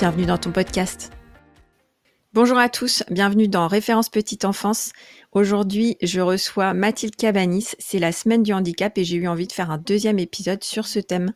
[0.00, 1.12] Bienvenue dans ton podcast.
[2.32, 4.92] Bonjour à tous, bienvenue dans Référence Petite Enfance.
[5.32, 7.74] Aujourd'hui, je reçois Mathilde Cabanis.
[7.78, 10.86] C'est la semaine du handicap et j'ai eu envie de faire un deuxième épisode sur
[10.86, 11.34] ce thème.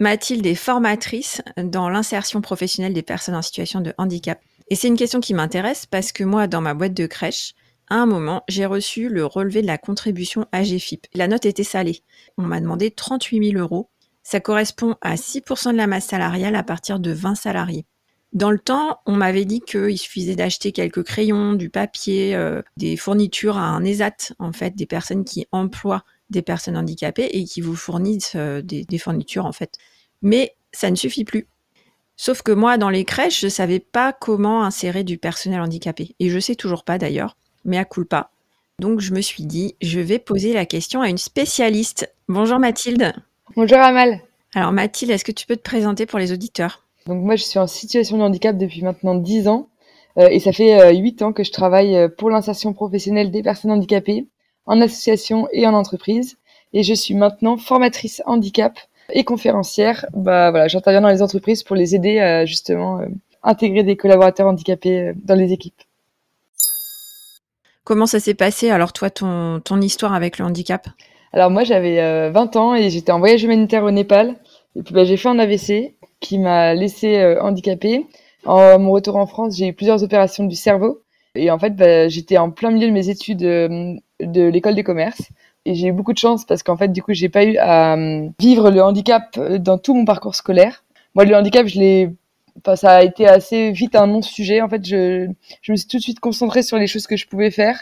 [0.00, 4.40] Mathilde est formatrice dans l'insertion professionnelle des personnes en situation de handicap.
[4.70, 7.54] Et c'est une question qui m'intéresse parce que moi, dans ma boîte de crèche,
[7.88, 11.06] à un moment, j'ai reçu le relevé de la contribution AGFIP.
[11.14, 12.02] La note était salée.
[12.38, 13.88] On m'a demandé 38 000 euros
[14.22, 17.86] ça correspond à 6% de la masse salariale à partir de 20 salariés.
[18.32, 22.96] Dans le temps, on m'avait dit qu'il suffisait d'acheter quelques crayons, du papier, euh, des
[22.96, 27.60] fournitures à un ESAT, en fait, des personnes qui emploient des personnes handicapées et qui
[27.60, 29.78] vous fournissent euh, des, des, fournitures, en fait.
[30.22, 31.48] Mais ça ne suffit plus.
[32.16, 36.14] Sauf que moi, dans les crèches, je ne savais pas comment insérer du personnel handicapé.
[36.20, 38.30] Et je sais toujours pas d'ailleurs, mais à culpa.
[38.78, 42.12] Donc je me suis dit, je vais poser la question à une spécialiste.
[42.28, 43.12] Bonjour Mathilde.
[43.56, 44.20] Bonjour Amal.
[44.54, 46.84] Alors Mathilde, est-ce que tu peux te présenter pour les auditeurs?
[47.10, 49.68] Donc moi je suis en situation de handicap depuis maintenant 10 ans
[50.18, 53.42] euh, et ça fait euh, 8 ans que je travaille euh, pour l'insertion professionnelle des
[53.42, 54.26] personnes handicapées
[54.64, 56.38] en association et en entreprise
[56.72, 58.78] et je suis maintenant formatrice handicap
[59.12, 60.06] et conférencière.
[60.12, 63.06] Bah voilà, j'interviens dans les entreprises pour les aider à justement euh,
[63.42, 65.82] intégrer des collaborateurs handicapés euh, dans les équipes.
[67.84, 70.86] Comment ça s'est passé alors toi ton, ton histoire avec le handicap?
[71.32, 74.36] Alors moi j'avais euh, 20 ans et j'étais en voyage humanitaire au Népal.
[74.76, 78.06] Et puis bah, j'ai fait un AVC qui m'a laissé euh, handicapée.
[78.44, 81.02] En mon retour en France, j'ai eu plusieurs opérations du cerveau.
[81.34, 84.84] Et en fait, bah, j'étais en plein milieu de mes études euh, de l'école des
[84.84, 85.22] commerces.
[85.66, 87.94] Et j'ai eu beaucoup de chance parce qu'en fait, du coup, j'ai pas eu à
[87.94, 90.84] euh, vivre le handicap dans tout mon parcours scolaire.
[91.14, 91.66] Moi, le handicap,
[92.76, 94.62] ça a été assez vite un non-sujet.
[94.62, 95.26] En fait, je,
[95.68, 97.78] me suis tout de suite concentrée sur les choses que je pouvais faire.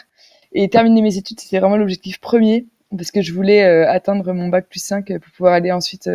[0.51, 2.65] Et terminer mes études, c'était vraiment l'objectif premier
[2.97, 6.09] parce que je voulais atteindre mon bac plus 5 pour pouvoir aller ensuite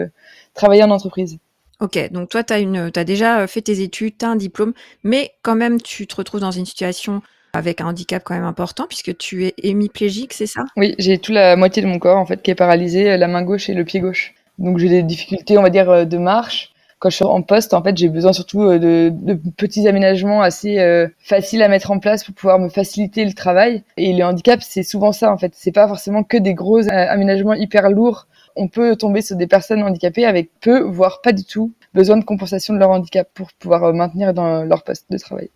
[0.55, 1.39] travailler en entreprise.
[1.81, 2.59] Ok, donc toi, tu as,
[2.97, 6.17] as, déjà euh, fait tes études, tu as un diplôme, mais quand même, tu te
[6.17, 7.21] retrouves dans une situation
[7.53, 10.65] avec un handicap quand même important, puisque tu es hémiplégique, c'est ça?
[10.77, 13.43] Oui, j'ai toute la moitié de mon corps, en fait, qui est paralysé, la main
[13.43, 14.35] gauche et le pied gauche.
[14.59, 16.75] Donc j'ai des difficultés, on va dire, de marche,
[17.05, 20.79] quand je suis en poste, en fait, j'ai besoin surtout euh, de, petits aménagements assez
[20.79, 23.83] euh, faciles à mettre en place pour pouvoir me faciliter le travail.
[23.99, 25.53] Et le handicap, c'est souvent ça, en fait.
[25.55, 28.27] C'est pas forcément que des gros euh, aménagements hyper lourds.
[28.57, 32.25] On peut tomber sur des personnes handicapées avec peu, voire pas du tout, besoin de
[32.25, 35.51] compensation de leur handicap pour pouvoir maintenir dans leur poste de travail.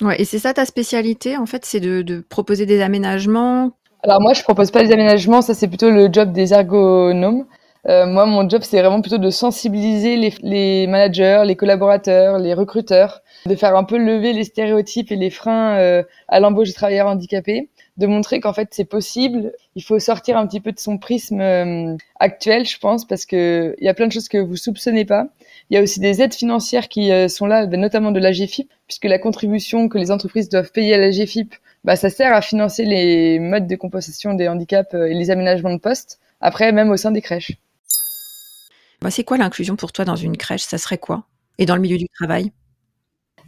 [0.00, 3.72] Ouais, et c'est ça ta spécialité, en fait, c'est de, de proposer des aménagements?
[4.02, 7.46] Alors moi, je propose pas des aménagements, ça c'est plutôt le job des ergonomes.
[7.88, 12.54] Euh, moi, mon job, c'est vraiment plutôt de sensibiliser les, les, managers, les collaborateurs, les
[12.54, 16.74] recruteurs, de faire un peu lever les stéréotypes et les freins euh, à l'embauche des
[16.74, 19.52] travailleurs handicapés, de montrer qu'en fait c'est possible.
[19.74, 23.74] Il faut sortir un petit peu de son prisme euh, actuel, je pense, parce que
[23.78, 25.28] il y a plein de choses que vous soupçonnez pas.
[25.70, 28.70] Il y a aussi des aides financières qui euh, sont là, ben, notamment de l'AGFIP,
[28.86, 31.54] puisque la contribution que les entreprises doivent payer à l'AGFIP,
[31.84, 35.80] bah, ça sert à financer les modes de compensation des handicaps et les aménagements de
[35.80, 36.20] poste.
[36.40, 37.52] Après, même au sein des crèches.
[39.00, 40.62] Bah, c'est quoi l'inclusion pour toi dans une crèche?
[40.62, 41.24] Ça serait quoi?
[41.58, 42.52] Et dans le milieu du travail?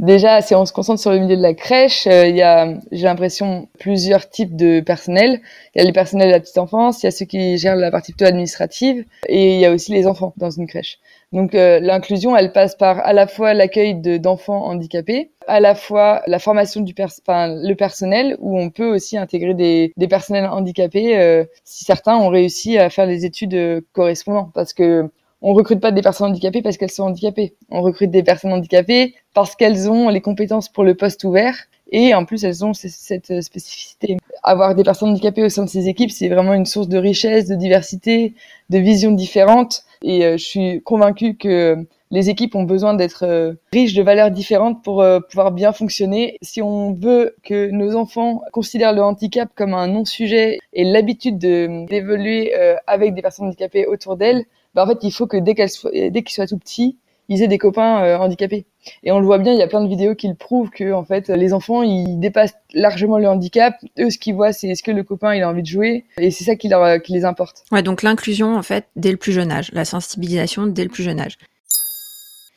[0.01, 2.75] Déjà, si on se concentre sur le milieu de la crèche, euh, il y a,
[2.91, 5.41] j'ai l'impression, plusieurs types de personnel.
[5.75, 7.77] Il y a les personnels de la petite enfance, il y a ceux qui gèrent
[7.77, 10.99] la partie plutôt administrative, et il y a aussi les enfants dans une crèche.
[11.33, 15.75] Donc euh, l'inclusion, elle passe par à la fois l'accueil de, d'enfants handicapés, à la
[15.75, 20.47] fois la formation du pers le personnel, où on peut aussi intégrer des, des personnels
[20.47, 25.11] handicapés euh, si certains ont réussi à faire les études euh, correspondantes, parce que
[25.45, 27.55] on recrute pas des personnes handicapées parce qu'elles sont handicapées.
[27.71, 31.55] On recrute des personnes handicapées parce qu'elles ont les compétences pour le poste ouvert
[31.93, 34.17] et en plus elles ont cette spécificité.
[34.43, 37.47] Avoir des personnes handicapées au sein de ces équipes, c'est vraiment une source de richesse,
[37.47, 38.33] de diversité,
[38.71, 41.77] de visions différentes et euh, je suis convaincue que
[42.11, 46.39] les équipes ont besoin d'être euh, riches de valeurs différentes pour euh, pouvoir bien fonctionner.
[46.41, 52.55] Si on veut que nos enfants considèrent le handicap comme un non-sujet et l'habitude d'évoluer
[52.87, 54.45] avec des personnes handicapées autour d'elles,
[54.75, 55.71] bah, en fait, il faut que dès qu'elle
[56.11, 56.99] dès qu'ils soient tout petits,
[57.29, 58.67] ils aient des copains euh, handicapés.
[59.03, 60.93] Et on le voit bien, il y a plein de vidéos qui le prouvent que
[60.93, 63.77] en fait, les enfants, ils dépassent largement le handicap.
[63.99, 66.31] Eux, ce qu'ils voient, c'est est-ce que le copain, il a envie de jouer, et
[66.31, 66.69] c'est ça qui
[67.09, 67.65] les importe.
[67.73, 71.03] Ouais, donc l'inclusion en fait dès le plus jeune âge, la sensibilisation dès le plus
[71.03, 71.39] jeune âge.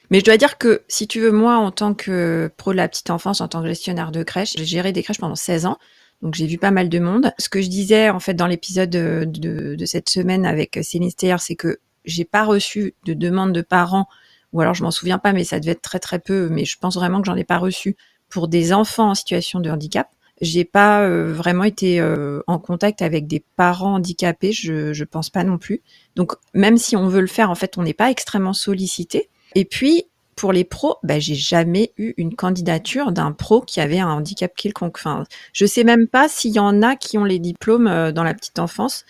[0.10, 2.88] Mais je dois dire que si tu veux, moi, en tant que pro de la
[2.88, 5.78] petite enfance, en tant que gestionnaire de crèche, j'ai géré des crèches pendant 16 ans.
[6.22, 7.32] Donc j'ai vu pas mal de monde.
[7.38, 11.36] Ce que je disais en fait dans l'épisode de, de, cette semaine avec Céline Steyer,
[11.40, 14.08] c'est que j'ai pas reçu de demande de parents,
[14.54, 16.78] ou alors je m'en souviens pas, mais ça devait être très très peu, mais je
[16.80, 17.96] pense vraiment que j'en ai pas reçu
[18.30, 20.10] pour des enfants en situation de handicap.
[20.42, 25.30] J'ai pas euh, vraiment été euh, en contact avec des parents handicapés, je, je pense
[25.30, 25.82] pas non plus.
[26.16, 29.30] Donc même si on veut le faire, en fait, on n'est pas extrêmement sollicité.
[29.56, 30.06] Et puis
[30.38, 34.54] pour les pros, bah, j'ai jamais eu une candidature d'un pro qui avait un handicap
[34.56, 34.98] quelconque.
[35.00, 38.24] Enfin, je sais même pas s'il y en a qui ont les diplômes euh, dans
[38.24, 39.04] la petite enfance.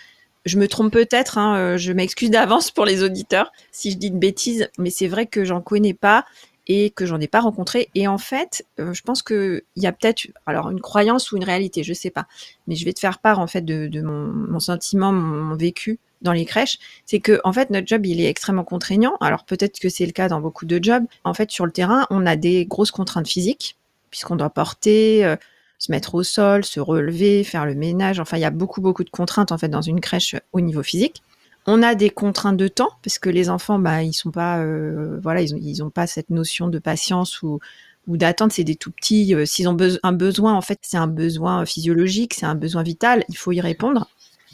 [0.48, 4.12] Je me trompe peut-être, hein, euh, je m'excuse d'avance pour les auditeurs si je dis
[4.12, 6.26] de bêtises, mais c'est vrai que j'en connais pas
[6.68, 7.90] et que j'en ai pas rencontré.
[7.96, 11.44] Et en fait, euh, je pense qu'il y a peut-être alors une croyance ou une
[11.44, 12.28] réalité, je sais pas.
[12.68, 16.46] Mais je vais te faire part en fait de, mon, sentiment, mon, vécu dans les
[16.46, 19.18] crèches, c'est que en fait notre job il est extrêmement contraignant.
[19.20, 21.06] Alors peut-être que c'est le cas dans beaucoup de jobs.
[21.26, 23.78] En fait, sur le terrain, on a des grosses contraintes physiques
[24.10, 25.36] puisqu'on doit porter, euh,
[25.78, 28.20] se mettre au sol, se relever, faire le ménage.
[28.20, 30.84] Enfin, il y a beaucoup beaucoup de contraintes en fait dans une crèche au niveau
[30.84, 31.22] physique.
[31.66, 35.20] On a des contraintes de temps parce que les enfants, bah, ils sont pas, euh,
[35.22, 37.60] voilà, ils ont, ils ont pas cette notion de patience ou
[38.08, 38.54] ou d'attente.
[38.54, 39.36] C'est des tout petits.
[39.36, 43.24] Euh, s'ils ont un besoin, en fait, c'est un besoin physiologique, c'est un besoin vital.
[43.30, 44.10] Il faut y répondre.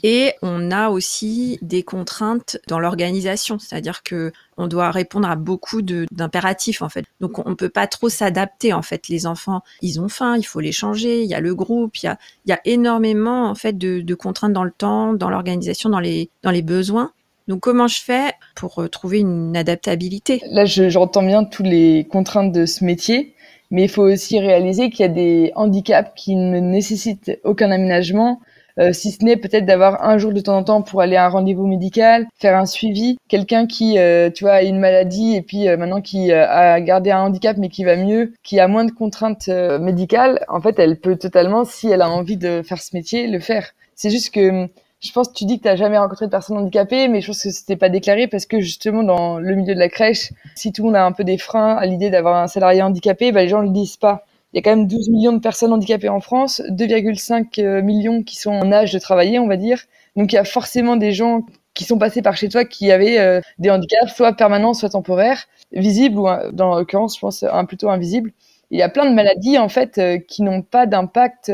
[0.06, 5.80] Et on a aussi des contraintes dans l'organisation, c'est-à-dire que on doit répondre à beaucoup
[5.80, 7.06] d'impératifs en fait.
[7.20, 9.08] Donc on peut pas trop s'adapter en fait.
[9.08, 11.22] Les enfants, ils ont faim, il faut les changer.
[11.22, 14.14] Il y a le groupe, il y a, il y a énormément en fait de,
[14.14, 17.12] contraintes dans le temps, dans l'organisation, dans les dans les besoins.
[17.48, 20.42] Donc comment je fais pour euh, trouver une adaptabilité?
[20.50, 23.34] Là, j'entends bien toutes les contraintes de ce métier,
[23.70, 28.42] mais il faut aussi réaliser qu'il y a des handicaps qui ne nécessitent aucun aménagement
[28.80, 31.26] euh, si ce n'est peut-être d'avoir un jour de temps en temps pour aller à
[31.26, 33.16] un rendez-vous médical, faire un suivi.
[33.28, 37.10] Quelqu'un qui, euh, tu vois, a une maladie et puis euh, maintenant qui a gardé
[37.10, 40.98] un handicap mais qui va mieux, qui a moins de contraintes médicales, en fait, elle
[40.98, 43.70] peut totalement, si elle a envie de faire ce métier, le faire.
[43.94, 44.68] C'est juste que
[45.00, 47.28] je pense que tu dis que tu n'as jamais rencontré de personnes handicapées, mais je
[47.28, 50.72] pense que c'était pas déclaré parce que justement dans le milieu de la crèche, si
[50.72, 53.42] tout le monde a un peu des freins à l'idée d'avoir un salarié handicapé, bah,
[53.42, 54.24] les gens le disent pas.
[54.54, 58.22] Il y a quand même 12 millions de personnes handicapées en France, 2,5 euh, millions
[58.22, 59.82] qui sont en âge de travailler, on va dire.
[60.14, 63.18] Donc il y a forcément des gens qui sont passés par chez toi qui avaient
[63.18, 67.88] euh, des handicaps, soit permanents, soit temporaires, visibles ou euh, dans l'occurrence, je pense, plutôt
[67.88, 68.30] invisibles.
[68.70, 71.52] Il y a plein de maladies en fait qui n'ont pas d'impact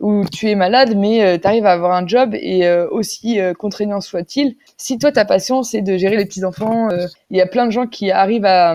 [0.00, 4.56] où tu es malade, mais tu arrives à avoir un job et aussi contraignant soit-il.
[4.76, 6.88] Si toi ta passion c'est de gérer les petits enfants,
[7.30, 8.74] il y a plein de gens qui arrivent à,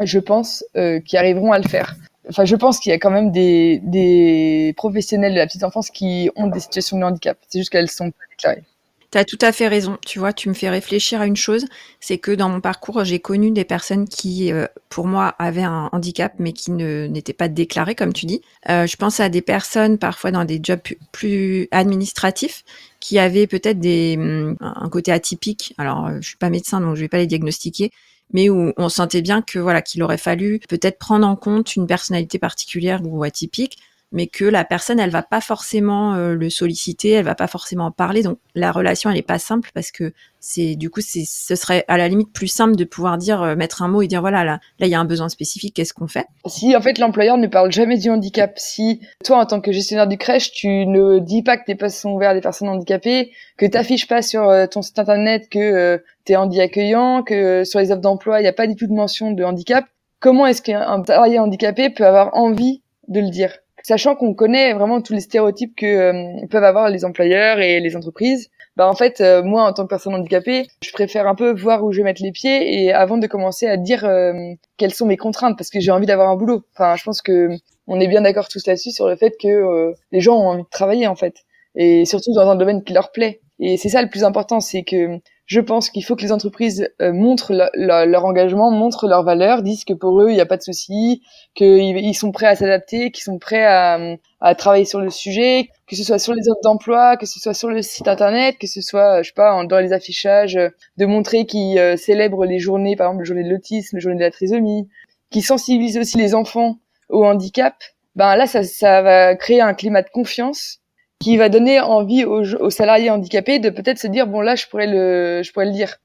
[0.00, 0.64] je pense,
[1.06, 1.96] qui arriveront à le faire
[2.28, 6.30] enfin, je pense qu'il y a quand même des, professionnels de la petite enfance qui
[6.36, 7.38] ont des situations de handicap.
[7.48, 8.64] C'est juste qu'elles sont pas déclarées.
[9.10, 9.96] Tu as tout à fait raison.
[10.04, 11.64] Tu vois, tu me fais réfléchir à une chose,
[11.98, 15.88] c'est que dans mon parcours, j'ai connu des personnes qui, euh, pour moi, avaient un
[15.92, 18.42] handicap, mais qui n'étaient pas déclarées, comme tu dis.
[18.68, 20.80] Euh, je pense à des personnes, parfois dans des jobs
[21.10, 22.64] plus, administratifs,
[23.00, 23.78] qui avaient peut-être
[24.18, 25.74] hum, un côté atypique.
[25.78, 27.90] Alors, euh, je suis pas médecin, donc je vais pas les diagnostiquer,
[28.32, 31.86] mais où on sentait bien que voilà qu'il aurait fallu peut-être prendre en compte une
[31.86, 33.78] personnalité particulière ou atypique
[34.12, 37.86] mais que la personne elle va pas forcément euh, le solliciter, elle va pas forcément
[37.86, 38.22] en parler.
[38.22, 40.12] Donc la relation elle est pas simple parce que
[40.48, 43.54] c'est du coup c'est ce serait à la limite plus simple de pouvoir dire euh,
[43.54, 45.92] mettre un mot et dire voilà là là il y a un besoin spécifique qu'est-ce
[45.92, 46.26] qu'on fait?
[46.46, 50.06] Si en fait l'employeur ne parle jamais du handicap, si toi en tant que gestionnaire
[50.06, 53.66] du crèche tu ne dis pas que tes postes sont ouverts des personnes handicapées, que
[53.66, 57.92] t'affiches pas sur euh, ton site internet que tu es handi accueillant, que sur les
[57.92, 59.84] offres d'emploi il n'y a pas du tout de mention de handicap,
[60.18, 63.52] comment est-ce qu'un travailleur handicapé peut avoir envie de le dire?
[63.82, 67.96] Sachant qu'on connaît vraiment tous les stéréotypes que euh, peuvent avoir les employeurs et les
[67.96, 68.50] entreprises.
[68.78, 71.82] Bah en fait, euh, moi en tant que personne handicapée, je préfère un peu voir
[71.82, 74.32] où je vais mettre les pieds et avant de commencer à dire euh,
[74.76, 76.62] quelles sont mes contraintes parce que j'ai envie d'avoir un boulot.
[76.74, 77.48] Enfin, je pense que
[77.88, 80.68] on est bien d'accord tous là-dessus sur le fait que les gens ont envie de
[80.68, 81.34] travailler en fait
[81.74, 83.40] et surtout dans un domaine qui leur plaît.
[83.60, 86.90] Et c'est ça le plus important, c'est que je pense qu'il faut que les entreprises
[87.00, 90.58] euh, montrent leur engagement, montrent leurs valeurs, disent que pour eux, il n'y a pas
[90.58, 91.22] de souci,
[91.54, 96.04] qu'ils sont prêts à s'adapter, qu'ils sont prêts à, travailler sur le sujet, que ce
[96.04, 99.22] soit sur les offres d'emploi, que ce soit sur le site internet, que ce soit,
[99.22, 100.58] je sais pas, dans les affichages,
[100.98, 104.18] de montrer qu'ils euh, célèbrent les journées, par exemple, la journée de l'autisme, la journée
[104.18, 104.86] de la trisomie,
[105.30, 106.76] qui sensibilisent aussi les enfants
[107.08, 107.74] au handicap.
[108.16, 110.80] Ben là, ça, ça va créer un climat de confiance
[111.20, 114.86] qui va donner envie aux, salariés handicapés de peut-être se dire bon là je pourrais
[114.86, 115.96] le je pourrais le dire.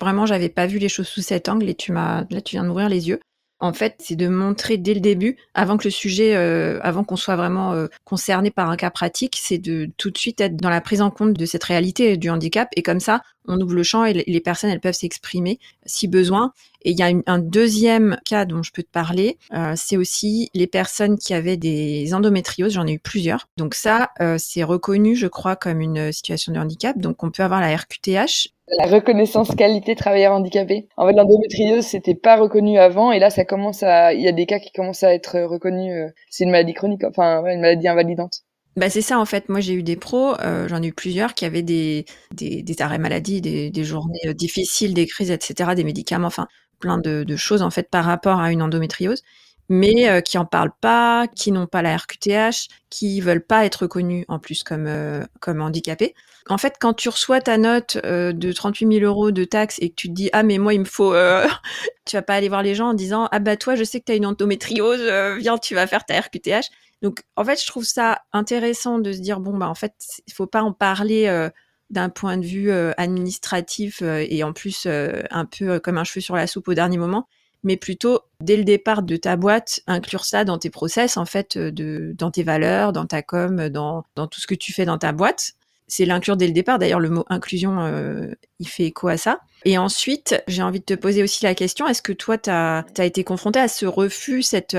[0.00, 2.64] Vraiment, j'avais pas vu les choses sous cet angle et tu m'as là tu viens
[2.64, 3.20] d'ouvrir les yeux.
[3.62, 7.14] En fait, c'est de montrer dès le début, avant que le sujet, euh, avant qu'on
[7.14, 10.68] soit vraiment euh, concerné par un cas pratique, c'est de tout de suite être dans
[10.68, 12.68] la prise en compte de cette réalité du handicap.
[12.74, 16.52] Et comme ça, on ouvre le champ et les personnes, elles peuvent s'exprimer si besoin.
[16.84, 20.50] Et il y a un deuxième cas dont je peux te parler, euh, c'est aussi
[20.54, 23.48] les personnes qui avaient des endométrioses, j'en ai eu plusieurs.
[23.56, 26.98] Donc ça, euh, c'est reconnu, je crois, comme une situation de handicap.
[26.98, 28.48] Donc on peut avoir la RQTH.
[28.78, 30.88] La reconnaissance qualité travailleur handicapé.
[30.96, 34.32] En fait, l'endométriose, c'était pas reconnu avant, et là, ça commence à, il y a
[34.32, 35.92] des cas qui commencent à être reconnus.
[35.92, 38.42] Euh, c'est une maladie chronique, enfin, une maladie invalidante.
[38.76, 39.48] Bah c'est ça en fait.
[39.48, 42.98] Moi j'ai eu des pros, euh, j'en ai eu plusieurs qui avaient des, des, arrêts
[42.98, 46.48] maladie, des, des journées difficiles, des crises, etc., des médicaments, enfin
[46.82, 49.22] plein de, choses en fait par rapport à une endométriose,
[49.70, 53.82] mais euh, qui en parlent pas, qui n'ont pas la RQTH, qui veulent pas être
[53.82, 56.14] reconnus en plus comme euh, comme handicapés.
[56.48, 59.90] En fait, quand tu reçois ta note euh, de 38 000 euros de taxes et
[59.90, 61.14] que tu te dis ah mais moi il me faut,
[62.04, 64.06] tu vas pas aller voir les gens en disant ah bah toi je sais que
[64.06, 65.02] tu as une endométriose,
[65.38, 66.68] viens tu vas faire ta RQTH.
[67.02, 69.94] Donc en fait je trouve ça intéressant de se dire bon bah en fait
[70.26, 71.50] il faut pas en parler
[71.92, 76.04] d'un point de vue euh, administratif euh, et en plus euh, un peu comme un
[76.04, 77.28] cheveu sur la soupe au dernier moment,
[77.62, 81.56] mais plutôt dès le départ de ta boîte, inclure ça dans tes process, en fait,
[81.58, 84.98] de, dans tes valeurs, dans ta com, dans, dans tout ce que tu fais dans
[84.98, 85.52] ta boîte.
[85.94, 86.78] C'est l'inclure dès le départ.
[86.78, 87.76] D'ailleurs, le mot inclusion,
[88.58, 89.40] il fait écho à ça.
[89.66, 92.84] Et ensuite, j'ai envie de te poser aussi la question, est-ce que toi, tu as,
[92.96, 94.74] été confronté à ce refus, cette,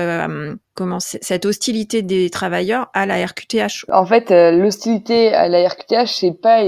[0.74, 6.32] comment, cette hostilité des travailleurs à la RQTH En fait, l'hostilité à la RQTH, c'est
[6.32, 6.64] pas,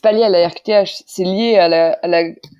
[0.00, 1.98] pas lié à la RQTH, c'est lié à la,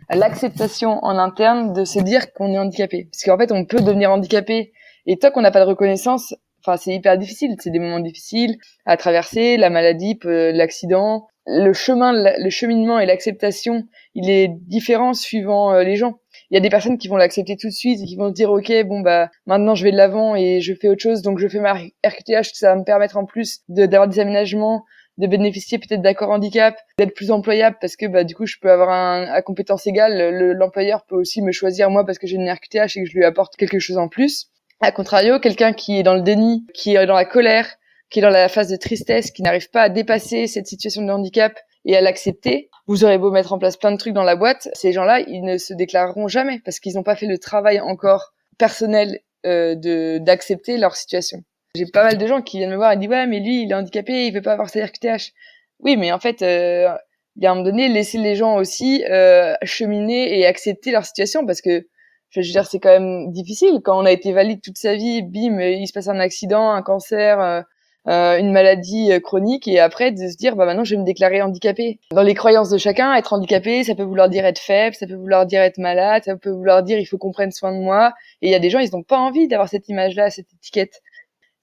[0.09, 3.09] à l'acceptation en interne de se dire qu'on est handicapé.
[3.13, 4.73] Parce qu'en fait, on peut devenir handicapé
[5.07, 6.35] et tant qu'on n'a pas de reconnaissance,
[6.77, 7.57] c'est hyper difficile.
[7.59, 13.85] C'est des moments difficiles à traverser, la maladie, l'accident, le chemin, le cheminement et l'acceptation,
[14.15, 16.19] il est différent suivant euh, les gens.
[16.51, 18.51] Il y a des personnes qui vont l'accepter tout de suite et qui vont dire
[18.51, 21.49] ok bon bah maintenant je vais de l'avant et je fais autre chose donc je
[21.49, 24.85] fais ma RQTH ça va me permettre en plus d'avoir des aménagements
[25.19, 28.71] de bénéficier peut-être d'accords handicap, d'être plus employable parce que bah du coup je peux
[28.71, 32.51] avoir un à compétence égale, l'employeur peut aussi me choisir moi parce que j'ai une
[32.51, 34.51] RQTH et que je lui apporte quelque chose en plus.
[34.81, 37.69] A contrario, quelqu'un qui est dans le déni, qui est dans la colère,
[38.11, 41.11] qui est dans la phase de tristesse, qui n'arrive pas à dépasser cette situation de
[41.11, 44.37] handicap et à l'accepter, vous aurez beau mettre en place plein de trucs dans la
[44.37, 47.81] boîte, ces gens-là, ils ne se déclareront jamais parce qu'ils n'ont pas fait le travail
[47.81, 51.43] encore personnel euh, de d'accepter leur situation.
[51.75, 53.71] J'ai pas mal de gens qui viennent me voir et disent ouais mais lui il
[53.71, 55.33] est handicapé, il veut pas avoir sa RQTH.
[55.81, 56.89] Oui mais en fait euh,
[57.37, 61.05] il y a un moment donné laisser les gens aussi euh, cheminer et accepter leur
[61.05, 61.87] situation parce que
[62.31, 65.23] je veux dire c'est quand même difficile quand on a été valide toute sa vie,
[65.23, 67.63] bim il se passe un accident, un cancer, euh,
[68.09, 71.07] euh une maladie euh, chronique et après de se dire bah maintenant je vais me
[71.07, 72.01] déclarer handicapé.
[72.13, 75.15] Dans les croyances de chacun, être handicapé, ça peut vouloir dire être faible, ça peut
[75.15, 78.15] vouloir dire être malade, ça peut vouloir dire il faut qu'on prenne soin de moi.
[78.43, 81.03] Et il y a des gens ils n'ont pas envie d'avoir cette image-là, cette étiquette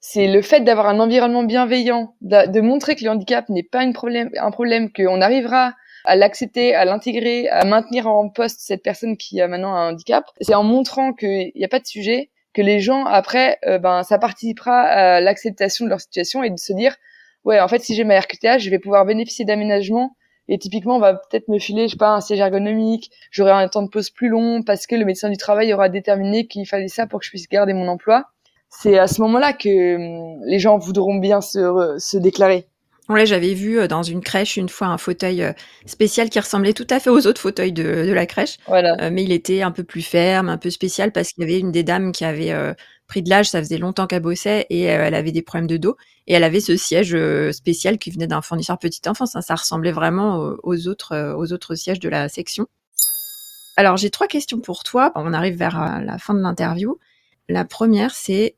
[0.08, 3.92] c'est le fait d'avoir un environnement bienveillant, de, montrer que le handicap n'est pas une
[3.92, 5.72] problème, un problème, qu'on arrivera
[6.06, 10.24] à l'accepter, à l'intégrer, à maintenir en poste cette personne qui a maintenant un handicap.
[10.40, 14.02] C'est en montrant qu'il n'y a pas de sujet que les gens après, euh, ben
[14.02, 16.96] ça participera à l'acceptation de leur situation et de se dire
[17.44, 20.16] ouais en fait si j'ai ma RQTH je vais pouvoir bénéficier d'aménagements
[20.48, 23.68] et typiquement on va peut-être me filer je sais pas un siège ergonomique, j'aurai un
[23.68, 26.88] temps de pause plus long parce que le médecin du travail aura déterminé qu'il fallait
[26.88, 28.24] ça pour que je puisse garder mon emploi
[28.68, 32.66] c'est à ce moment-là que hum, les gens voudront bien se, se déclarer.
[33.08, 35.52] Ouais, j'avais vu euh, dans une crèche une fois un fauteuil euh,
[35.86, 38.58] spécial qui ressemblait tout à fait aux autres fauteuils de, de la crèche.
[38.66, 38.96] Voilà.
[39.00, 41.60] Euh, mais il était un peu plus ferme, un peu spécial parce qu'il y avait
[41.60, 42.52] une des dames qui avait
[43.06, 45.96] pris de l'âge, ça faisait longtemps qu'elle bossait et elle avait des problèmes de dos.
[46.26, 47.16] Et elle avait ce siège
[47.52, 49.36] spécial qui venait d'un fournisseur petite enfance.
[49.36, 49.42] Hein.
[49.42, 52.66] Ça ressemblait vraiment aux autres, aux autres sièges de la section.
[53.76, 55.12] Alors j'ai trois questions pour toi.
[55.14, 56.98] On arrive vers la fin de l'interview.
[57.48, 58.56] La première, c'est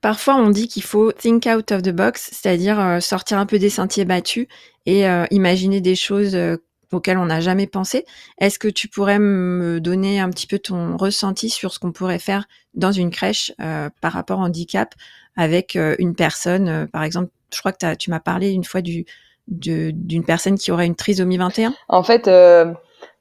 [0.00, 3.58] parfois on dit qu'il faut think out of the box, c'est-à-dire euh, sortir un peu
[3.58, 4.46] des sentiers battus
[4.86, 6.56] et euh, imaginer des choses euh,
[6.92, 8.04] auxquelles on n'a jamais pensé.
[8.38, 12.18] Est-ce que tu pourrais me donner un petit peu ton ressenti sur ce qu'on pourrait
[12.18, 13.52] faire dans une crèche
[14.00, 14.94] par rapport au handicap
[15.36, 19.06] avec une personne, par exemple, je crois que tu m'as parlé une fois du
[19.46, 22.28] d'une personne qui aurait une trisomie 21 En fait,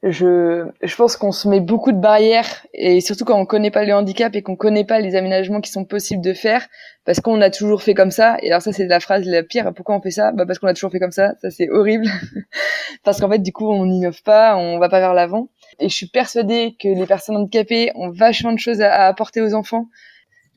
[0.01, 3.83] je, je pense qu'on se met beaucoup de barrières et surtout quand on connaît pas
[3.83, 6.65] le handicap et qu'on connaît pas les aménagements qui sont possibles de faire
[7.03, 8.37] parce qu'on a toujours fait comme ça.
[8.41, 10.31] Et alors ça c'est la phrase la pire pourquoi on fait ça?
[10.31, 12.05] Bah parce qu'on a toujours fait comme ça ça c'est horrible.
[13.03, 15.49] Parce qu'en fait du coup on n'innove pas on va pas vers l'avant.
[15.79, 19.53] Et je suis persuadée que les personnes handicapées ont vachement de choses à, apporter aux
[19.53, 19.87] enfants.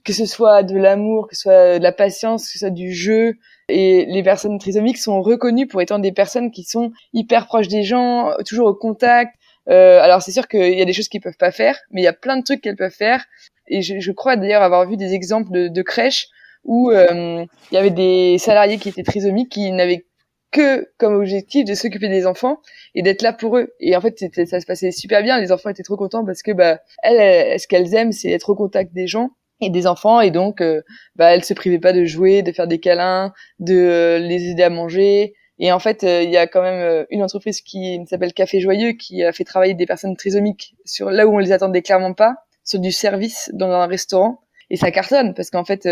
[0.04, 2.92] Que ce soit de l'amour que ce soit de la patience que ce soit du
[2.92, 3.34] jeu
[3.68, 7.82] et les personnes trisomiques sont reconnues pour étant des personnes qui sont hyper proches des
[7.82, 9.34] gens, toujours au contact.
[9.68, 12.04] Euh, alors c'est sûr qu'il y a des choses qu'ils peuvent pas faire, mais il
[12.04, 13.24] y a plein de trucs qu'elles peuvent faire.
[13.68, 16.28] Et je, je crois d'ailleurs avoir vu des exemples de, de crèches
[16.64, 20.06] où euh, il y avait des salariés qui étaient trisomiques qui n'avaient
[20.50, 22.58] que comme objectif de s'occuper des enfants
[22.94, 23.72] et d'être là pour eux.
[23.80, 25.40] Et en fait, ça se passait super bien.
[25.40, 28.54] Les enfants étaient trop contents parce que bah elles, ce qu'elles aiment, c'est être au
[28.54, 29.30] contact des gens
[29.62, 30.82] et des enfants et donc euh,
[31.16, 34.62] bah elles se privaient pas de jouer, de faire des câlins, de euh, les aider
[34.62, 35.34] à manger.
[35.58, 38.92] Et en fait, euh, il y a quand même une entreprise qui s'appelle Café Joyeux
[38.92, 42.36] qui a fait travailler des personnes trisomiques sur là où on les attendait clairement pas,
[42.64, 44.40] sur du service dans un restaurant.
[44.70, 45.86] Et ça cartonne parce qu'en fait,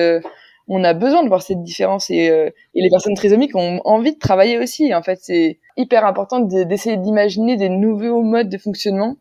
[0.67, 4.19] on a besoin de voir cette différence et, et, les personnes trisomiques ont envie de
[4.19, 4.95] travailler aussi.
[4.95, 9.17] En fait, c'est hyper important d'essayer d'imaginer des nouveaux modes de fonctionnement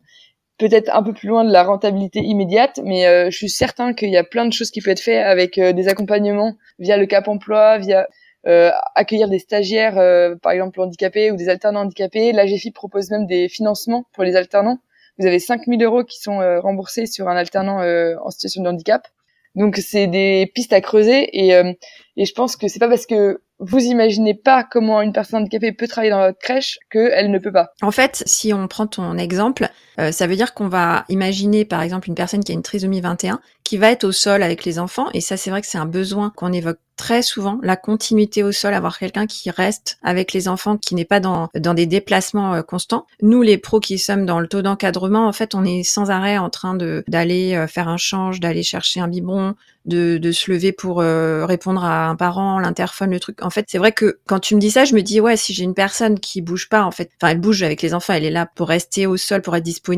[0.60, 4.10] peut-être un peu plus loin de la rentabilité immédiate, mais euh, je suis certain qu'il
[4.10, 7.06] y a plein de choses qui peuvent être faites avec euh, des accompagnements via le
[7.06, 8.06] Cap Emploi, via
[8.46, 9.94] euh, accueillir des stagiaires,
[10.42, 12.32] par exemple handicapés ou des alternants handicapés.
[12.32, 14.78] La GFI propose même des financements pour les alternants.
[15.18, 19.06] Vous avez 5000 euros qui sont remboursés sur un alternant en situation de handicap.
[19.56, 21.50] Donc c'est des pistes à creuser et,
[22.16, 25.72] et je pense que c'est pas parce que vous imaginez pas comment une personne handicapée
[25.72, 27.72] peut travailler dans votre crèche qu'elle ne peut pas.
[27.82, 29.68] En fait, si on prend ton exemple,
[30.00, 33.00] euh, ça veut dire qu'on va imaginer par exemple une personne qui a une trisomie
[33.00, 35.78] 21 qui va être au sol avec les enfants et ça c'est vrai que c'est
[35.78, 40.34] un besoin qu'on évoque très souvent, la continuité au sol, avoir quelqu'un qui reste avec
[40.34, 43.06] les enfants, qui n'est pas dans, dans des déplacements euh, constants.
[43.22, 46.36] Nous, les pros qui sommes dans le taux d'encadrement, en fait, on est sans arrêt
[46.36, 49.54] en train de d'aller euh, faire un change, d'aller chercher un biberon,
[49.86, 53.42] de, de se lever pour répondre à un parent, l'interphone, le truc.
[53.42, 55.54] En fait, c'est vrai que quand tu me dis ça, je me dis ouais, si
[55.54, 58.26] j'ai une personne qui bouge pas, en fait, enfin, elle bouge avec les enfants, elle
[58.26, 59.89] est là pour rester au sol, pour être disponible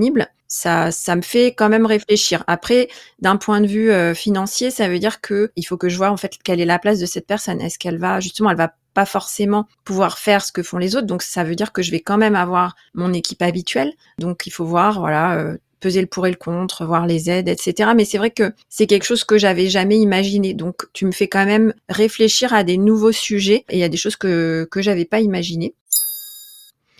[0.52, 2.44] ça, ça me fait quand même réfléchir.
[2.46, 2.88] Après,
[3.20, 6.10] d'un point de vue euh, financier, ça veut dire que il faut que je vois
[6.10, 7.60] en fait quelle est la place de cette personne.
[7.62, 11.06] Est-ce qu'elle va justement, elle va pas forcément pouvoir faire ce que font les autres,
[11.06, 13.94] donc ça veut dire que je vais quand même avoir mon équipe habituelle.
[14.18, 15.38] Donc il faut voir, voilà.
[15.38, 17.90] Euh, peser le pour et le contre, voir les aides, etc.
[17.96, 20.54] Mais c'est vrai que c'est quelque chose que j'avais jamais imaginé.
[20.54, 24.14] Donc, tu me fais quand même réfléchir à des nouveaux sujets et à des choses
[24.14, 25.74] que que j'avais pas imaginées.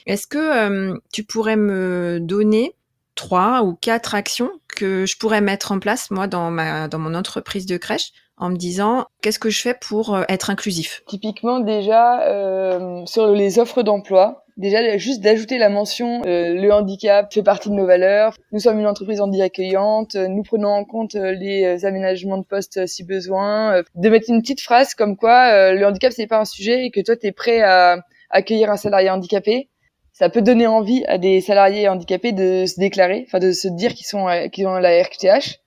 [0.07, 2.75] Est-ce que euh, tu pourrais me donner
[3.15, 7.15] trois ou quatre actions que je pourrais mettre en place moi dans ma dans mon
[7.15, 11.03] entreprise de crèche en me disant qu'est-ce que je fais pour euh, être inclusif?
[11.07, 17.33] Typiquement déjà euh, sur les offres d'emploi, déjà juste d'ajouter la mention euh, le handicap
[17.33, 18.35] fait partie de nos valeurs.
[18.51, 23.05] Nous sommes une entreprise handi accueillante, nous prenons en compte les aménagements de poste si
[23.05, 26.91] besoin, de mettre une petite phrase comme quoi le handicap c'est pas un sujet et
[26.91, 27.99] que toi tu es prêt à
[28.31, 29.69] accueillir un salarié handicapé
[30.13, 33.95] ça peut donner envie à des salariés handicapés de se déclarer, enfin de se dire
[33.95, 35.61] qu'ils sont euh, qu'ils ont la RQTH,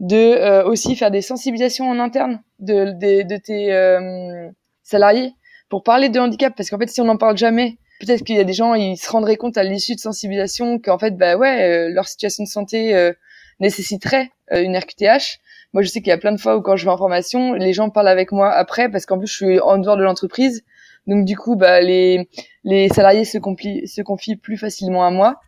[0.00, 4.48] de euh, aussi faire des sensibilisations en interne de de, de tes euh,
[4.82, 5.34] salariés
[5.68, 8.40] pour parler de handicap parce qu'en fait si on n'en parle jamais, peut-être qu'il y
[8.40, 11.90] a des gens ils se rendraient compte à l'issue de sensibilisation qu'en fait bah ouais
[11.90, 13.12] leur situation de santé
[13.60, 15.38] nécessiterait une RQTH.
[15.74, 17.52] Moi je sais qu'il y a plein de fois où quand je vais en formation,
[17.52, 20.64] les gens parlent avec moi après parce qu'en plus je suis en dehors de l'entreprise
[21.10, 22.28] donc du coup, bah, les,
[22.64, 25.40] les salariés se, se confient plus facilement à moi.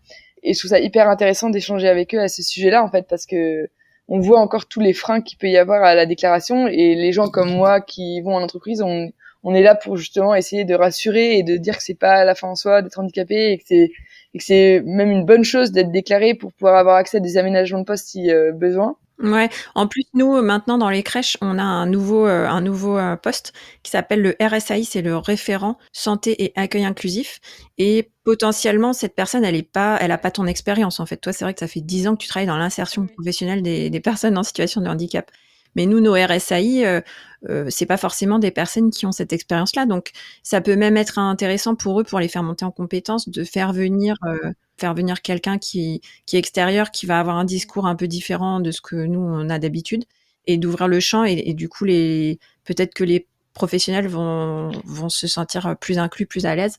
[0.42, 3.26] Et je trouve ça hyper intéressant d'échanger avec eux à ce sujet-là, en fait, parce
[3.26, 3.70] que
[4.08, 6.66] on voit encore tous les freins qu'il peut y avoir à la déclaration.
[6.66, 9.12] Et les gens comme moi qui vont en entreprise, on,
[9.44, 12.34] on est là pour justement essayer de rassurer et de dire que c'est pas la
[12.34, 13.90] fin en soi d'être handicapé et que c'est
[14.34, 17.36] et que c'est même une bonne chose d'être déclaré pour pouvoir avoir accès à des
[17.36, 18.96] aménagements de poste si euh, besoin.
[19.18, 19.50] Ouais.
[19.76, 23.14] En plus, nous maintenant dans les crèches, on a un nouveau euh, un nouveau euh,
[23.14, 23.52] poste
[23.84, 27.38] qui s'appelle le RSAI, c'est le référent santé et accueil inclusif.
[27.78, 31.18] Et potentiellement, cette personne, elle est pas, elle a pas ton expérience en fait.
[31.18, 33.90] Toi, c'est vrai que ça fait dix ans que tu travailles dans l'insertion professionnelle des,
[33.90, 35.30] des personnes en situation de handicap.
[35.74, 37.00] Mais nous, nos RSAI, euh,
[37.48, 39.86] euh, c'est pas forcément des personnes qui ont cette expérience-là.
[39.86, 40.10] Donc,
[40.42, 43.72] ça peut même être intéressant pour eux, pour les faire monter en compétence, de faire
[43.72, 46.00] venir, euh, faire venir quelqu'un qui,
[46.32, 49.48] est extérieur, qui va avoir un discours un peu différent de ce que nous on
[49.48, 50.04] a d'habitude,
[50.46, 51.24] et d'ouvrir le champ.
[51.24, 54.72] Et, du coup, peut-être que les professionnels vont,
[55.08, 56.78] se sentir plus inclus, plus à l'aise.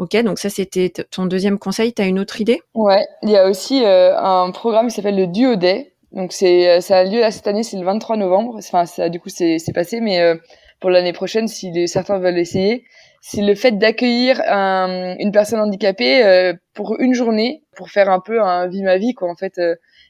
[0.00, 1.92] Ok, donc ça c'était ton deuxième conseil.
[1.92, 2.62] Tu une autre idée?
[2.72, 6.68] Ouais, il y a aussi euh, un programme qui s'appelle le Duo Day, donc c'est
[6.68, 8.56] euh, ça a lieu là cette année, c'est le 23 novembre.
[8.58, 10.34] Enfin ça du coup c'est c'est passé, mais euh,
[10.80, 12.84] pour l'année prochaine, si certains veulent essayer,
[13.20, 18.20] c'est le fait d'accueillir un, une personne handicapée euh, pour une journée, pour faire un
[18.20, 19.60] peu un vie ma vie quoi en fait.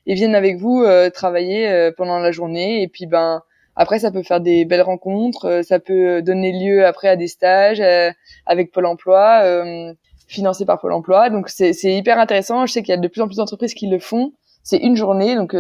[0.07, 3.43] ils viennent avec vous travailler pendant la journée et puis ben
[3.77, 7.83] après ça peut faire des belles rencontres, ça peut donner lieu après à des stages
[8.47, 9.43] avec Pôle Emploi,
[10.29, 11.31] financés par Pôle Emploi.
[11.31, 12.65] Donc c'est hyper intéressant.
[12.67, 14.33] Je sais qu'il y a de plus en plus d'entreprises qui le font.
[14.63, 15.55] C'est une journée donc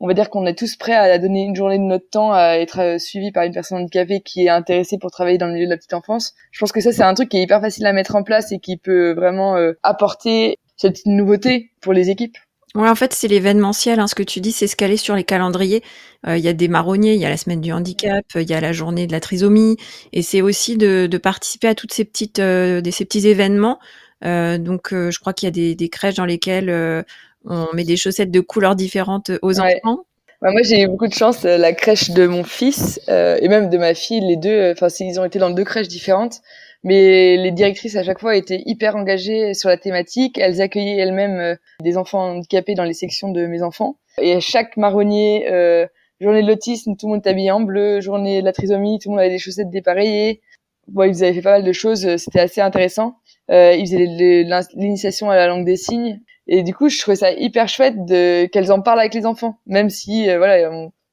[0.00, 2.54] on va dire qu'on est tous prêts à donner une journée de notre temps à
[2.54, 5.66] être euh, suivi par une personne handicapée qui est intéressée pour travailler dans le milieu
[5.66, 6.34] de la petite enfance.
[6.50, 8.50] Je pense que ça, c'est un truc qui est hyper facile à mettre en place
[8.52, 12.36] et qui peut vraiment euh, apporter cette nouveauté pour les équipes.
[12.76, 13.98] Ouais, en fait, c'est l'événementiel.
[13.98, 15.82] Hein, ce que tu dis, c'est ce qu'elle est sur les calendriers.
[16.26, 18.54] Euh, il y a des marronniers, il y a la semaine du handicap, il y
[18.54, 19.76] a la journée de la trisomie,
[20.12, 23.80] et c'est aussi de, de, participer à toutes ces petites, euh, ces petits événements.
[24.24, 27.04] Euh, donc, je crois qu'il y a des, des, crèches dans lesquelles
[27.44, 30.04] on met des chaussettes de couleurs différentes aux enfants.
[30.42, 31.42] Bah, moi, j'ai eu beaucoup de chance.
[31.42, 35.24] La crèche de mon fils et même de ma fille, les deux, enfin, ils ont
[35.24, 36.40] été dans deux crèches différentes
[36.82, 40.38] mais les directrices à chaque fois étaient hyper engagées sur la thématique.
[40.38, 43.96] Elles accueillaient elles-mêmes euh, des enfants handicapés dans les sections de mes enfants.
[44.20, 45.86] Et à chaque marronnier, euh,
[46.20, 48.00] journée de l'autisme, tout le monde était habillé en bleu.
[48.00, 50.40] Journée de la trisomie, tout le monde avait des chaussettes dépareillées.
[50.88, 52.16] Bon, ils avaient fait pas mal de choses.
[52.16, 53.16] C'était assez intéressant.
[53.50, 56.20] Euh, ils faisaient l'initiation à la langue des signes.
[56.50, 59.58] Et du coup, je trouvais ça hyper chouette de qu'elles en parlent avec les enfants,
[59.66, 60.68] même si euh, voilà,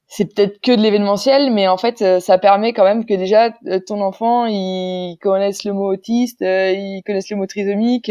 [0.07, 3.53] c'est peut-être que de l'événementiel, mais en fait, euh, ça permet quand même que déjà
[3.67, 8.09] euh, ton enfant, il connaisse le mot autiste, euh, il connaisse le mot trisomique,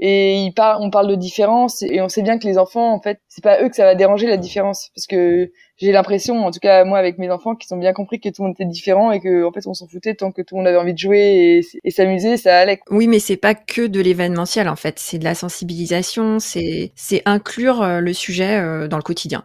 [0.00, 3.00] et il parle, on parle de différence, et on sait bien que les enfants, en
[3.00, 6.50] fait, c'est pas eux que ça va déranger la différence, parce que j'ai l'impression, en
[6.50, 8.64] tout cas moi avec mes enfants, qu'ils ont bien compris que tout le monde était
[8.64, 10.94] différent et que en fait on s'en foutait tant que tout le monde avait envie
[10.94, 12.80] de jouer et, s'amuser, ça allait.
[12.90, 16.92] Oui, mais c'est pas que de l'événementiel en fait, c'est de la sensibilisation, c'est
[17.24, 19.44] inclure le sujet dans le quotidien.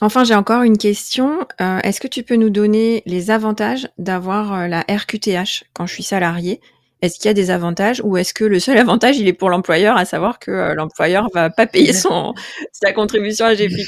[0.00, 1.46] Enfin, j'ai encore une question.
[1.60, 5.94] Euh, est-ce que tu peux nous donner les avantages d'avoir euh, la RQTH quand je
[5.94, 6.60] suis salarié
[7.04, 9.50] Est-ce qu'il y a des avantages ou est-ce que le seul avantage il est pour
[9.50, 12.32] l'employeur, à savoir que euh, l'employeur va pas payer son
[12.72, 13.86] sa contribution à GFIP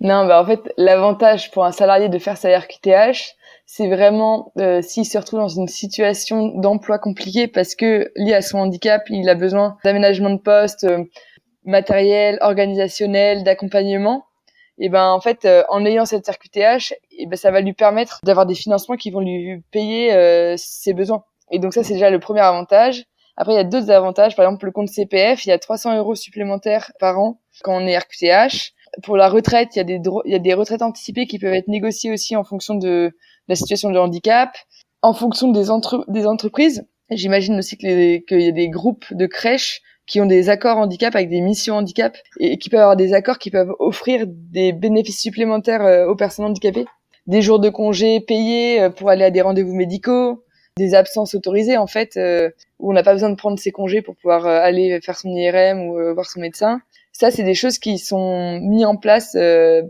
[0.00, 3.34] Non, bah en fait, l'avantage pour un salarié de faire sa RQTH,
[3.66, 8.58] c'est vraiment s'il se retrouve dans une situation d'emploi compliquée parce que lié à son
[8.58, 10.86] handicap, il a besoin d'aménagement de poste,
[11.64, 14.24] matériel, organisationnel, d'accompagnement
[14.78, 18.20] et ben en fait euh, en ayant cette RQTH, et ben ça va lui permettre
[18.22, 21.24] d'avoir des financements qui vont lui payer euh, ses besoins.
[21.50, 23.04] Et donc ça c'est déjà le premier avantage.
[23.36, 25.96] Après il y a d'autres avantages, par exemple le compte CPF, il y a 300
[25.96, 28.72] euros supplémentaires par an quand on est RQTH.
[29.02, 29.78] Pour la retraite, il
[30.24, 33.12] y a des retraites anticipées qui peuvent être négociées aussi en fonction de,
[33.48, 34.56] la situation de handicap,
[35.02, 36.86] en fonction des, entre, des entreprises.
[37.10, 41.28] J'imagine aussi qu'il y a des groupes de crèches qui ont des accords handicap avec
[41.28, 45.84] des missions handicap et qui peuvent avoir des accords qui peuvent offrir des bénéfices supplémentaires
[45.84, 46.86] euh, aux personnes handicapées,
[47.26, 50.44] des jours de congé payés euh, pour aller à des rendez-vous médicaux,
[50.78, 54.02] des absences autorisées en fait euh, où on n'a pas besoin de prendre ses congés
[54.02, 56.80] pour pouvoir aller faire son IRM ou voir son médecin.
[57.12, 59.36] Ça, c'est des choses qui sont mises en place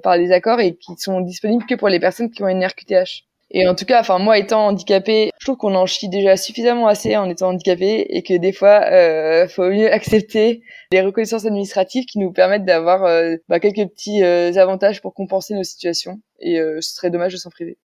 [0.03, 3.29] par les accords et qui sont disponibles que pour les personnes qui ont une RQTH.
[3.51, 6.87] Et en tout cas, enfin moi étant handicapé, je trouve qu'on en chie déjà suffisamment
[6.87, 12.05] assez en étant handicapé et que des fois, euh, faut mieux accepter les reconnaissances administratives
[12.05, 16.21] qui nous permettent d'avoir euh, bah, quelques petits euh, avantages pour compenser nos situations.
[16.41, 17.79] Et euh, ce serait dommage de s'en priver.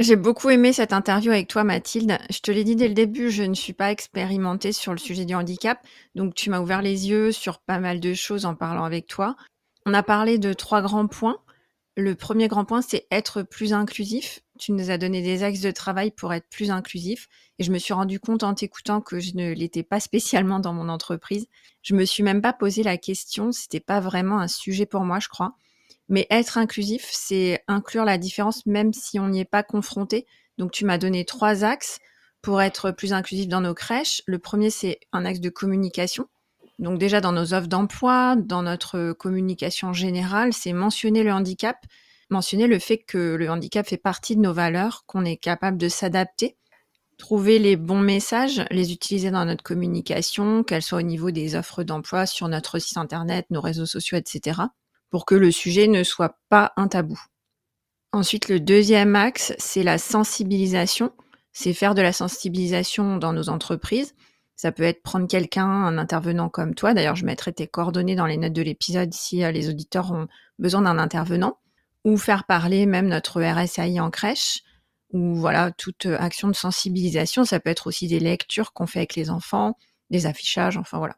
[0.00, 2.18] J'ai beaucoup aimé cette interview avec toi, Mathilde.
[2.30, 5.26] Je te l'ai dit dès le début, je ne suis pas expérimentée sur le sujet
[5.26, 5.78] du handicap,
[6.14, 9.36] donc tu m'as ouvert les yeux sur pas mal de choses en parlant avec toi.
[9.86, 11.38] On a parlé de trois grands points.
[11.96, 15.70] Le premier grand point, c'est être plus inclusif tu nous as donné des axes de
[15.70, 17.28] travail pour être plus inclusif.
[17.58, 20.74] Et je me suis rendu compte en t'écoutant que je ne l'étais pas spécialement dans
[20.74, 21.48] mon entreprise.
[21.82, 23.52] Je me suis même pas posé la question.
[23.52, 25.54] C'était pas vraiment un sujet pour moi, je crois.
[26.10, 30.26] Mais être inclusif, c'est inclure la différence même si on n'y est pas confronté.
[30.58, 31.98] Donc tu m'as donné trois axes
[32.42, 34.20] pour être plus inclusif dans nos crèches.
[34.26, 36.26] Le premier, c'est un axe de communication.
[36.80, 41.76] Donc déjà dans nos offres d'emploi, dans notre communication générale, c'est mentionner le handicap,
[42.28, 45.88] mentionner le fait que le handicap fait partie de nos valeurs, qu'on est capable de
[45.88, 46.56] s'adapter,
[47.18, 51.84] trouver les bons messages, les utiliser dans notre communication, qu'elles soient au niveau des offres
[51.84, 54.62] d'emploi sur notre site internet, nos réseaux sociaux, etc.,
[55.10, 57.20] pour que le sujet ne soit pas un tabou.
[58.12, 61.12] Ensuite, le deuxième axe, c'est la sensibilisation.
[61.52, 64.14] C'est faire de la sensibilisation dans nos entreprises.
[64.56, 66.92] Ça peut être prendre quelqu'un, un intervenant comme toi.
[66.92, 70.26] D'ailleurs, je mettrai tes coordonnées dans les notes de l'épisode si euh, les auditeurs ont
[70.58, 71.58] besoin d'un intervenant
[72.04, 74.62] ou faire parler même notre RSAI en crèche,
[75.12, 77.44] ou voilà, toute euh, action de sensibilisation.
[77.44, 79.76] Ça peut être aussi des lectures qu'on fait avec les enfants,
[80.10, 81.16] des affichages, enfin voilà.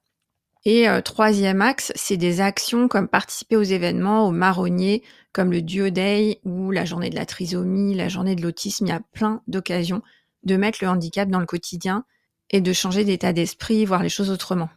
[0.65, 5.63] Et euh, troisième axe, c'est des actions comme participer aux événements, aux marronniers, comme le
[5.63, 8.87] Duo Day ou la journée de la trisomie, la journée de l'autisme.
[8.87, 10.03] Il y a plein d'occasions
[10.45, 12.05] de mettre le handicap dans le quotidien
[12.51, 14.69] et de changer d'état d'esprit, voir les choses autrement.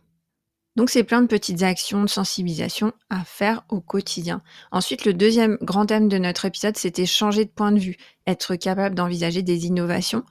[0.76, 4.42] Donc c'est plein de petites actions de sensibilisation à faire au quotidien.
[4.72, 8.56] Ensuite, le deuxième grand thème de notre épisode, c'était changer de point de vue, être
[8.56, 10.24] capable d'envisager des innovations.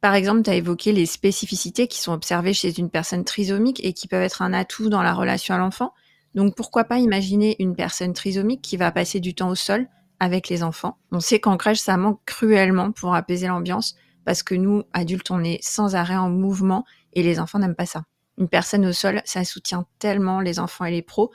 [0.00, 3.92] Par exemple, tu as évoqué les spécificités qui sont observées chez une personne trisomique et
[3.92, 5.92] qui peuvent être un atout dans la relation à l'enfant.
[6.34, 9.88] Donc pourquoi pas imaginer une personne trisomique qui va passer du temps au sol
[10.20, 10.98] avec les enfants?
[11.12, 15.42] On sait qu'en crèche, ça manque cruellement pour apaiser l'ambiance parce que nous, adultes, on
[15.42, 18.04] est sans arrêt en mouvement et les enfants n'aiment pas ça.
[18.38, 21.32] Une personne au sol, ça soutient tellement les enfants et les pros.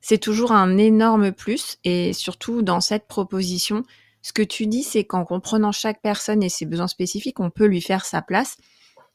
[0.00, 3.84] C'est toujours un énorme plus et surtout dans cette proposition,
[4.22, 7.66] ce que tu dis, c'est qu'en comprenant chaque personne et ses besoins spécifiques, on peut
[7.66, 8.56] lui faire sa place,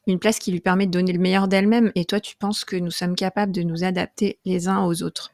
[0.06, 1.92] une place qui lui permet de donner le meilleur d'elle-même.
[1.94, 5.32] Et toi, tu penses que nous sommes capables de nous adapter les uns aux autres.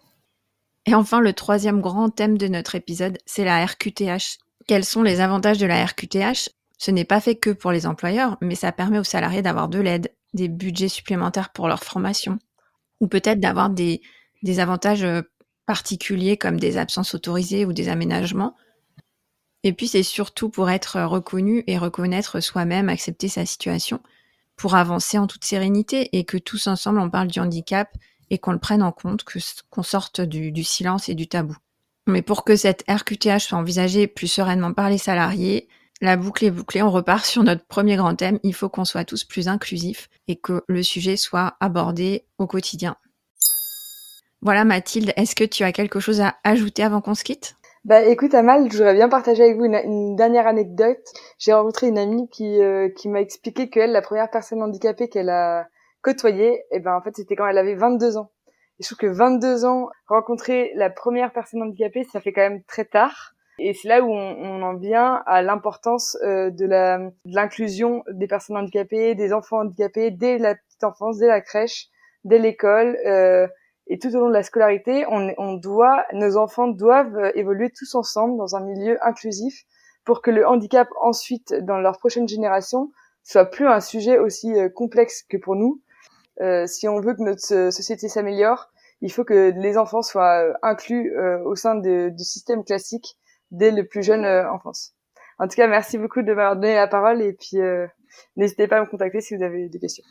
[0.86, 4.38] Et enfin, le troisième grand thème de notre épisode, c'est la RQTH.
[4.66, 8.36] Quels sont les avantages de la RQTH Ce n'est pas fait que pour les employeurs,
[8.40, 12.38] mais ça permet aux salariés d'avoir de l'aide, des budgets supplémentaires pour leur formation,
[13.00, 14.02] ou peut-être d'avoir des,
[14.42, 15.22] des avantages euh,
[15.66, 18.54] particuliers comme des absences autorisées ou des aménagements.
[19.64, 24.00] Et puis c'est surtout pour être reconnu et reconnaître soi-même, accepter sa situation,
[24.56, 27.88] pour avancer en toute sérénité et que tous ensemble on parle du handicap
[28.30, 29.24] et qu'on le prenne en compte,
[29.70, 31.56] qu'on sorte du, silence et du tabou.
[32.06, 35.68] Mais pour que cette RQTH soit envisagée plus sereinement par les salariés,
[36.02, 39.04] la boucle est bouclée, on repart sur notre premier grand thème, il faut qu'on soit
[39.04, 42.96] tous plus inclusifs et que le sujet soit abordé au quotidien.
[44.42, 47.56] Voilà Mathilde, est-ce que tu as quelque chose à ajouter avant qu'on se quitte?
[47.84, 51.04] Bah écoute Amal, je voudrais bien partager avec vous une, dernière anecdote.
[51.38, 55.28] J'ai rencontré une amie qui, euh, qui m'a expliqué qu'elle, la première personne handicapée qu'elle
[55.28, 55.68] a
[56.00, 58.30] côtoyée, et eh ben en fait c'était quand elle avait 22 ans.
[58.80, 62.86] Je trouve que 22 ans, rencontrer la première personne handicapée, ça fait quand même très
[62.86, 63.34] tard.
[63.58, 66.66] Et c'est là où on, on, en vient à l'importance euh, de
[67.26, 71.88] l'inclusion des personnes handicapées, des enfants handicapés dès la petite enfance, dès la crèche,
[72.24, 72.96] dès l'école.
[73.06, 73.46] Euh,
[73.86, 77.70] et tout au long de la scolarité, on, on doit, nos enfants doivent euh, évoluer
[77.70, 79.64] tous ensemble dans un milieu inclusif
[80.04, 82.90] pour que le handicap ensuite, dans leur prochaine génération,
[83.24, 85.82] soit plus un sujet aussi euh, complexe que pour nous.
[86.40, 88.70] Euh, si on veut que notre société s'améliore,
[89.00, 93.18] il faut que les enfants soient euh, inclus au sein du système classique
[93.50, 94.94] dès le plus jeune enfance.
[95.38, 97.58] En tout cas, merci beaucoup de m'avoir donné la parole et puis
[98.36, 100.04] n'hésitez pas à me contacter si vous avez des questions.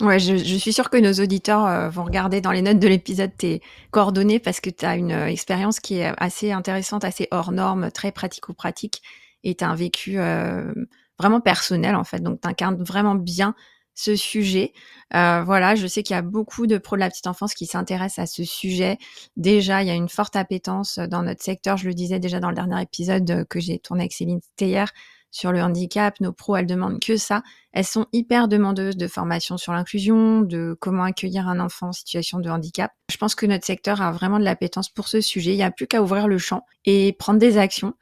[0.00, 2.88] Ouais, je, je, suis sûre que nos auditeurs euh, vont regarder dans les notes de
[2.88, 3.60] l'épisode tes
[3.90, 7.90] coordonnées parce que tu as une euh, expérience qui est assez intéressante, assez hors norme,
[7.90, 9.02] très pratico-pratique
[9.44, 10.72] et tu as un vécu euh,
[11.18, 12.20] vraiment personnel en fait.
[12.20, 13.54] Donc tu incarnes vraiment bien
[13.94, 14.72] ce sujet.
[15.10, 18.20] voilà, je sais qu'il y a beaucoup de pros de la petite enfance qui s'intéressent
[18.20, 18.96] à ce sujet.
[19.36, 21.76] Déjà, il y a une forte appétence dans notre secteur.
[21.76, 24.86] Je le disais déjà dans le dernier épisode que j'ai tourné avec Céline Steyer
[25.30, 27.42] sur le handicap, nos pros, elles demandent que ça.
[27.72, 32.40] Elles sont hyper demandeuses de formation sur l'inclusion, de comment accueillir un enfant en situation
[32.40, 32.92] de handicap.
[33.10, 35.52] Je pense que notre secteur a vraiment de l'appétence pour ce sujet.
[35.52, 37.94] Il n'y a plus qu'à ouvrir le champ et prendre des actions.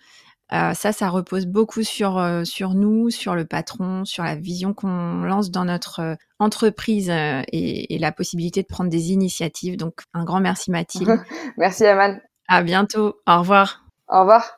[0.52, 4.72] Euh, ça, ça repose beaucoup sur euh, sur nous, sur le patron, sur la vision
[4.72, 9.76] qu'on lance dans notre euh, entreprise et, et, la possibilité de prendre des initiatives.
[9.76, 11.20] Donc, un grand merci Mathilde.
[11.58, 12.18] merci Aman.
[12.48, 13.16] À bientôt.
[13.26, 13.84] Au revoir.
[14.08, 14.57] Au revoir.